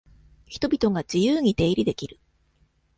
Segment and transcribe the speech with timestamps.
[0.47, 2.19] 人々が自由に出入りできる。